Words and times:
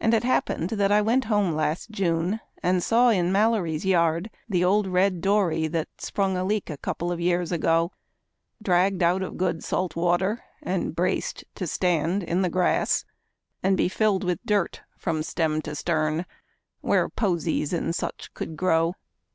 And 0.00 0.12
it 0.12 0.22
happened 0.22 0.68
that 0.68 0.92
I 0.92 1.00
went 1.00 1.24
home 1.24 1.52
last 1.54 1.90
June, 1.90 2.40
and 2.62 2.82
saw 2.82 3.08
in 3.08 3.32
Mallory's 3.32 3.86
yard 3.86 4.28
The 4.50 4.62
old 4.62 4.86
red 4.86 5.22
dory 5.22 5.66
that 5.66 5.88
sprung 5.96 6.36
a 6.36 6.44
leak 6.44 6.68
a 6.68 6.76
couple 6.76 7.10
of 7.10 7.20
years 7.22 7.50
ago, 7.50 7.90
Dragged 8.62 9.02
out 9.02 9.22
of 9.22 9.38
good 9.38 9.64
salt 9.64 9.96
water 9.96 10.44
and 10.62 10.94
braced 10.94 11.44
to 11.54 11.66
stand 11.66 12.22
in 12.22 12.42
the 12.42 12.50
grass 12.50 13.06
And 13.62 13.78
be 13.78 13.88
filled 13.88 14.24
with 14.24 14.44
dirt 14.44 14.82
from 14.98 15.22
stem 15.22 15.62
to 15.62 15.74
stern, 15.74 16.26
where 16.82 17.08
posies 17.08 17.72
and 17.72 17.94
such 17.94 18.34
could 18.34 18.58
grow. 18.58 18.94